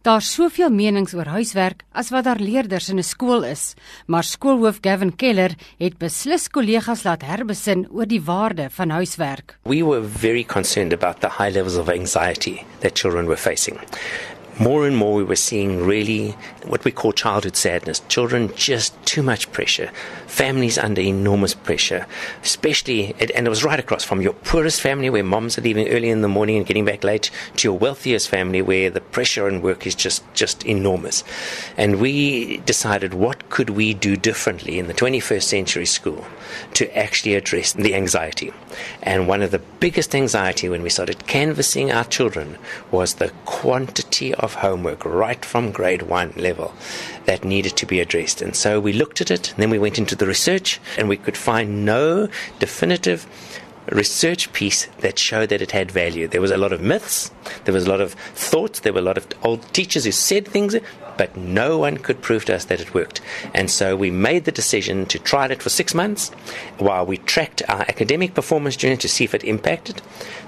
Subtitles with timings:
[0.00, 3.74] Daar's soveel menings oor huiswerk as wat daar leerders in 'n skool is,
[4.06, 9.58] maar skoolhoof Gavin Keller het beslis kollegas laat herbesin oor die waarde van huiswerk.
[9.62, 13.78] We were very concerned about the high levels of anxiety that children were facing.
[14.60, 16.32] More and more we were seeing really
[16.64, 18.00] what we call childhood sadness.
[18.08, 19.90] Children just too much pressure.
[20.26, 22.06] Families under enormous pressure,
[22.42, 26.10] especially, and it was right across from your poorest family where moms are leaving early
[26.10, 29.62] in the morning and getting back late to your wealthiest family where the pressure and
[29.62, 31.24] work is just, just enormous.
[31.76, 36.24] And we decided what could we do differently in the 21st century school
[36.74, 38.52] to actually address the anxiety.
[39.02, 42.58] And one of the biggest anxiety when we started canvassing our children
[42.90, 46.74] was the quantity of homework right from grade one level
[47.24, 48.42] that needed to be addressed.
[48.42, 51.16] And so we looked at it, and then we went into the research, and we
[51.16, 53.26] could find no definitive
[53.90, 56.28] research piece that showed that it had value.
[56.28, 57.30] There was a lot of myths,
[57.64, 60.46] there was a lot of thoughts, there were a lot of old teachers who said
[60.46, 60.76] things,
[61.16, 63.20] but no one could prove to us that it worked.
[63.54, 66.30] And so we made the decision to try it for six months
[66.78, 70.02] while we tracked our academic performance during to see if it impacted.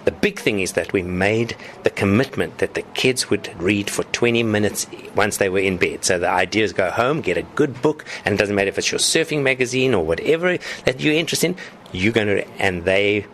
[0.04, 4.04] The big thing is that we made the commitment that the kids would read for
[4.04, 6.04] 20 minutes once they were in bed.
[6.04, 8.78] So the idea is go home, get a good book, and it doesn't matter if
[8.78, 11.56] it's your surfing magazine or whatever that you're interested in,
[11.92, 13.26] you're going to, and they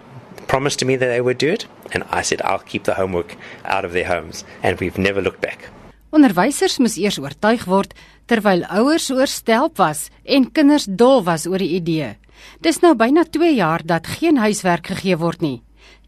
[0.46, 1.66] promised to me that they would do it.
[1.92, 4.44] And I said, I'll keep the homework out of their homes.
[4.62, 5.68] And we've never looked back.
[6.08, 7.90] Onderwysers moes eers oortuig word
[8.28, 12.14] terwyl ouers oorstelp was en kinders dol was oor die idee.
[12.64, 15.58] Dis nou byna 2 jaar dat geen huiswerk gegee word nie.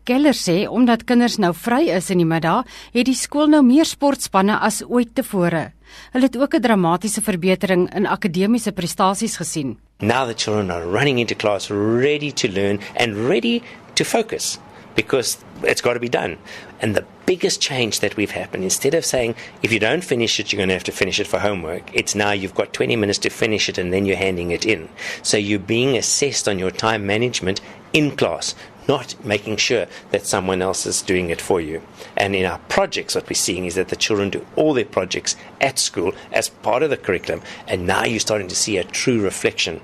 [0.08, 2.64] Keller sê omdat kinders nou vry is in die middag,
[2.96, 5.72] het die skool nou meer sportspanne as ooit tevore.
[6.14, 9.76] Hulle het ook 'n dramatiese verbetering in akademiese prestasies gesien.
[10.00, 13.60] Now the children are running into class ready to learn and ready
[13.94, 14.58] to focus
[14.94, 16.38] because it's got to be done.
[16.80, 20.52] And the biggest change that we've happened, instead of saying, if you don't finish it,
[20.52, 23.18] you're going to have to finish it for homework, it's now you've got 20 minutes
[23.20, 24.88] to finish it and then you're handing it in.
[25.22, 27.60] So you're being assessed on your time management
[27.92, 28.54] in class,
[28.88, 31.82] not making sure that someone else is doing it for you.
[32.16, 35.36] And in our projects, what we're seeing is that the children do all their projects
[35.60, 37.42] at school as part of the curriculum.
[37.68, 39.80] And now you're starting to see a true reflection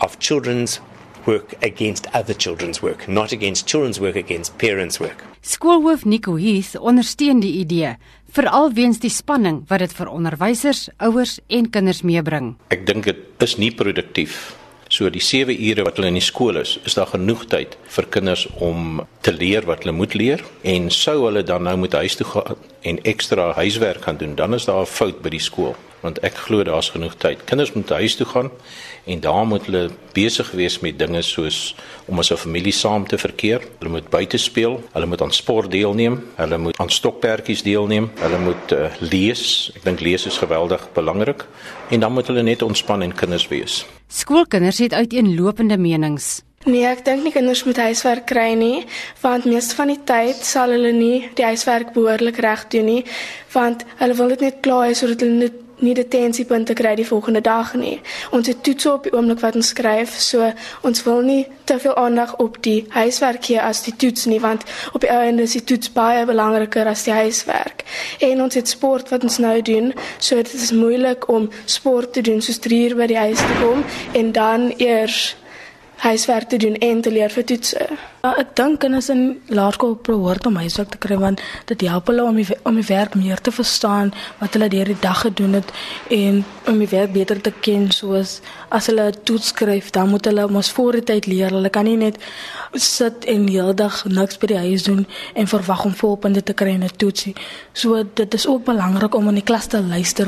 [0.00, 0.80] of children's
[1.26, 5.24] work against other children's work, not against children's work against parents' work.
[5.42, 7.96] Skoolhoof Nico Heath ondersteun die idee,
[8.34, 12.54] veral weens die spanning wat dit vir onderwysers, ouers en kinders meebring.
[12.74, 14.54] Ek dink dit is nie produktief.
[14.92, 18.06] So die 7 ure wat hulle in die skool is, is daar genoeg tyd vir
[18.14, 22.18] kinders om te leer wat hulle moet leer en sou hulle dan nou moet huis
[22.20, 25.74] toe gaan en ekstra huiswerk gaan doen, dan is daar 'n fout by die skool
[26.04, 27.44] want ek glo daar's genoeg tyd.
[27.48, 28.50] Kinders moet huis toe gaan
[29.08, 31.74] en daar moet hulle besig wees met dinge soos
[32.08, 33.60] om as 'n familie saam te verkeer.
[33.78, 38.38] Hulle moet buite speel, hulle moet aan sport deelneem, hulle moet aan stokperdjies deelneem, hulle
[38.38, 39.72] moet uh, lees.
[39.76, 41.44] Ek dink lees is geweldig belangrik
[41.90, 43.84] en dan moet hulle net ontspan en kinders wees.
[44.08, 46.42] Skoolkinders het uiteenlopende menings.
[46.64, 48.86] Nee, ek dink nie kinders moet huiswerk kry nie,
[49.20, 53.02] want meeste van die tyd sal hulle nie die huiswerk behoorlik reg doen nie,
[53.52, 57.40] want hulle wil dit net klaar hê sodat hulle net nie detensiepunte kry die volgende
[57.44, 57.98] dag nie.
[58.32, 60.50] Ons het toets op die oomblik wat ons skryf, so
[60.82, 64.64] ons wil nie te veel aandag op die huiswerk gee as die toets nie, want
[64.92, 67.84] op die einde is die toets baie belangriker as die huiswerk.
[68.20, 72.24] En ons het sport wat ons nou doen, so dit is moeilik om sport te
[72.24, 75.34] doen soos 3 uur by die huis te kom en dan eers
[75.96, 77.86] huiswerk te doen en te leer vir toetse.
[78.24, 79.22] Ja, ek dink kinders in
[79.52, 83.14] laerskool behoort om huiswerk te kry want dit help hulle om die, om die werk
[83.14, 85.72] meer te verstaan wat hulle deur die dag gedoen het
[86.14, 90.24] en om die werk beter te ken soos as hulle 'n toets skryf dan moet
[90.24, 91.50] hulle mos voor die tyd leer.
[91.50, 92.18] Hulle kan nie net
[92.72, 96.54] sit en die hele dag niks by die huis doen en verwag om volpunte te
[96.54, 97.34] kry in 'n toetsie.
[97.72, 100.26] So dit is ook belangrik om in die klas te luister.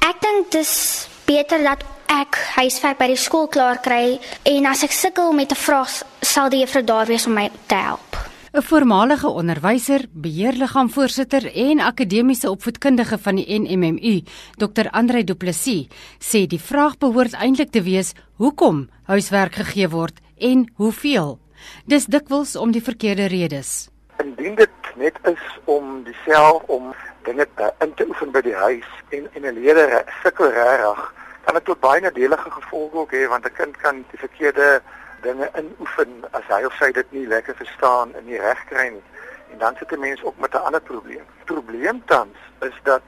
[0.00, 4.16] Ek dink dis beter dat ek huiswerk by die skool klaar kry
[4.48, 5.90] en as ek sukkel met 'n vraag
[6.24, 8.16] sal die juffrou daar wees om my te help.
[8.54, 14.22] 'n Voormalige onderwyser, beheerliggaamvoorsitter en akademiese opvoedkundige van die NMMU,
[14.56, 14.88] Dr.
[14.90, 15.86] Andre Du Plessis,
[16.18, 21.38] sê die vraag behoort eintlik te wees: hoekom huiswerk gegee word en hoeveel?
[21.86, 23.88] Dis dikwels om die verkeerde redes.
[24.24, 28.90] Indien dit net is om dieself om dinge te in te oefen by die huis
[29.08, 31.12] en en 'n leerder sukkel regtig
[31.44, 34.82] kan dit tot baie nadelige gevolge ook hê want 'n kind kan die verkeerde
[35.22, 39.04] dinge inoefen as hy of sy dit nie lekker verstaan en nie reg kry nie.
[39.52, 41.24] En dan sit 'n mens ook met 'n ander probleem.
[41.44, 43.02] Probleem tans is dat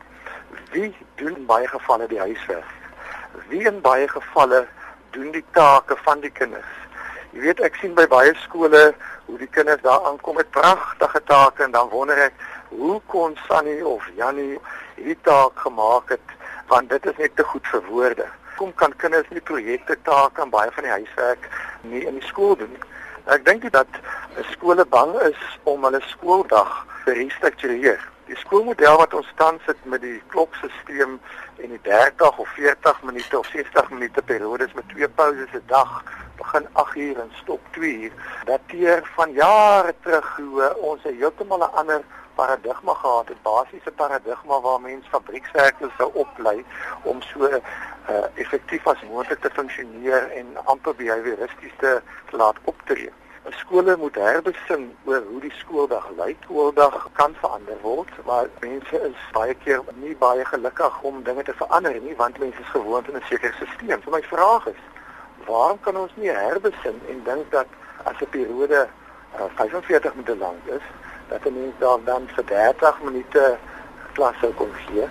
[0.72, 2.72] wie doen in baie gevalle die huiswerk?
[3.48, 4.66] Wie in baie gevalle
[5.10, 6.79] doen die take van die kinders?
[7.30, 8.80] Jy weet ek sien by baie skole
[9.26, 12.34] hoe die kinders daar aankom met pragtige take en dan wonder ek
[12.74, 14.58] hoe kon Sunny of Jannie
[14.96, 16.34] hierdie taak gemaak het
[16.72, 18.26] want dit is net te goed vir woorde.
[18.58, 21.46] Kom kan kinders nie projekte take en baie van die huiswerk
[21.82, 22.82] nie in die skool doen nie.
[23.30, 24.00] Ek dink dat
[24.50, 26.72] skole bang is om hulle skooldag
[27.04, 28.02] te restruktureer.
[28.26, 31.18] Die skoolmodel wat ons tans het met die klokstelsel
[31.62, 36.02] en die 30 of 40 minute of 60 minute periodes met twee pauses 'n dag
[36.42, 38.12] begin 8 uur en stop 2 uur
[38.44, 42.02] dateer van jare terug hoe ons 'n heeltemal 'n ander
[42.34, 46.64] paradigma gehad het basiese paradigma waar mens fabriekswerkers sou oplei
[47.02, 47.60] om so uh,
[48.34, 53.12] effektief as moontlik te funksioneer en amper behavioristies te laat optree
[53.48, 56.36] skole moet herbesin oor hoe die skooldag lyk.
[56.44, 61.54] Skooldag kan verander word, maar mense is baie keer nie baie gelukkig om dinge te
[61.56, 64.02] verander nie, want mense is gewoond aan 'n sekere stelsel.
[64.04, 64.82] So my vraag is,
[65.46, 67.66] waarom kan ons nie herbesin en dink dat
[68.04, 68.88] as 'n periode
[69.38, 70.84] uh, 45 minute lank is,
[71.28, 73.58] dat 'n mens dan dan vir 30 minute
[74.12, 75.04] klas sou kon gee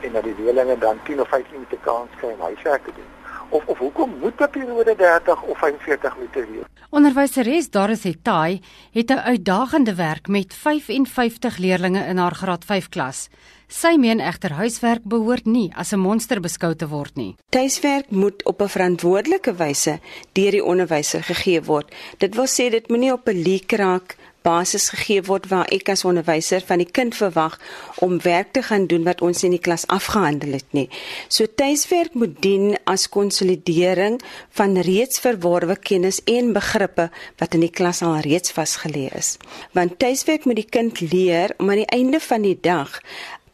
[0.00, 3.15] en dat die leerders dan 10 of 15 minute kans kry om huiswerk te doen?
[3.50, 6.64] Of of hoekom moet 'n periode 30 of 45 minute wees?
[6.90, 8.60] Onderwyseres Dorothy Tai
[8.92, 13.28] het 'n uitdagende werk met 55 leerders in haar graad 5 klas.
[13.66, 17.34] Sy meen egter huiswerk behoort nie as 'n monster beskou te word nie.
[17.50, 19.98] Tuiswerk moet op 'n verantwoordelike wyse
[20.32, 21.94] deur die onderwyser gegee word.
[22.18, 24.16] Dit wil sê dit moenie op 'n leerkraak
[24.46, 27.58] basis gegee word waar ek as onderwyser van die kind verwag
[28.04, 30.86] om werk te gaan doen wat ons in die klas afgehandel het nie.
[31.28, 34.20] So tuiswerk moet dien as konsolidering
[34.58, 37.08] van reeds verworwe kennis en begrippe
[37.40, 39.36] wat in die klas al reeds vasgelê is.
[39.74, 43.00] Want tuiswerk moet die kind leer om aan die einde van die dag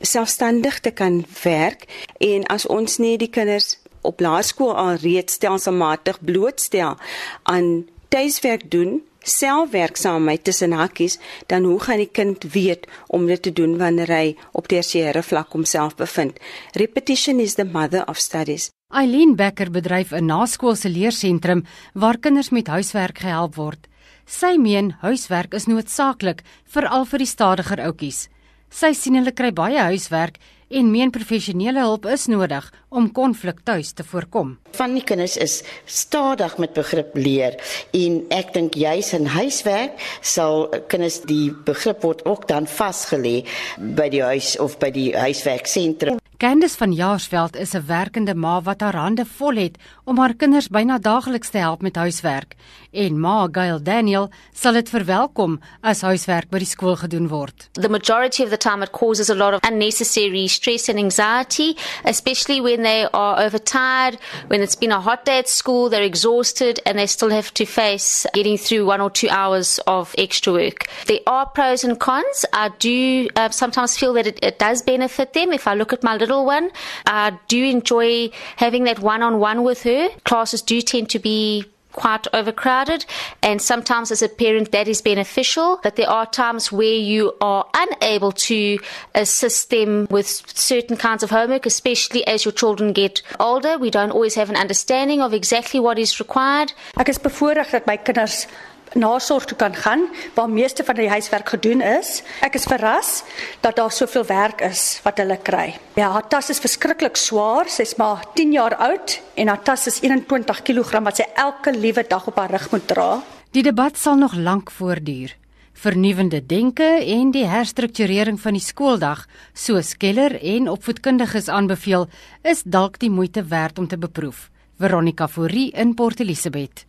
[0.03, 1.87] selfstandig te kan werk
[2.19, 6.99] en as ons nie die kinders op laerskool al reeds stelselmatig blootstel
[7.43, 13.53] aan tuiswerk doen selfwerksaamheid tussen hakkies, dan hoe gaan die kind weet om dit te
[13.53, 16.39] doen wanneer hy op tersiêre vlak homself bevind?
[16.75, 18.71] Repetition is the mother of studies.
[18.93, 21.65] Eileen Becker bedryf 'n naskoolse leersentrum
[21.95, 23.89] waar kinders met huiswerk gehelp word.
[24.27, 28.29] Sy meen huiswerk is noodsaaklik veral vir die stadiger oudjies.
[28.71, 30.39] Sy sien hulle kry baie huiswerk
[30.73, 34.57] en meen professionele hulp is nodig om konflik tuis te voorkom.
[34.79, 37.59] Van die kinders is stadig met begrip leer
[37.97, 43.43] en ek dink juis in huiswerk sal kinders die begrip word ook dan vasgelê
[43.79, 46.22] by die huis of by die huiswerksentrum.
[46.43, 50.69] Candice van Jaarsveld is 'n werkende ma wat haar hande vol het om haar kinders
[50.69, 52.55] byna daagliks te help met huiswerk.
[52.91, 57.69] En ma Gail Daniel sal dit verwelkom as huiswerk by die skool gedoen word.
[57.73, 62.61] The majority of the time it causes a lot of unnecessary stress and anxiety, especially
[62.61, 64.19] when they are overtired,
[64.49, 67.65] when it's been a hot day at school, they're exhausted and they still have to
[67.65, 70.88] face getting through one or two hours of extra work.
[71.06, 72.45] There are pros and cons.
[72.53, 76.03] I do uh, sometimes feel that it, it does benefit them if I look at
[76.03, 76.70] my little little one.
[77.06, 80.08] I do enjoy having that one on one with her.
[80.25, 83.05] Classes do tend to be quite overcrowded
[83.43, 87.67] and sometimes as a parent that is beneficial but there are times where you are
[87.75, 88.79] unable to
[89.14, 94.11] assist them with certain kinds of homework especially as your children get older we don't
[94.11, 98.46] always have an understanding of exactly what is required ek is bevoorreg dat my kinders
[98.94, 102.23] nasorg toe kan gaan waar meeste van die huiswerk gedoen is.
[102.41, 103.23] Ek is verras
[103.61, 105.75] dat daar soveel werk is wat hulle kry.
[105.99, 107.69] Ja, haar tas is verskriklik swaar.
[107.69, 112.05] Sy's maar 10 jaar oud en haar tas is 21 kg wat sy elke liewe
[112.09, 113.11] dag op haar rug moet dra.
[113.52, 115.37] Die debat sal nog lank voortduur.
[115.73, 122.07] Vernuwende denke en die herstrukturering van die skooldag, soos Keller en opvoedkundiges aanbeveel,
[122.45, 124.50] is dalk die moeite werd om te beproef.
[124.78, 126.87] Veronica Fourie in Port Elizabeth.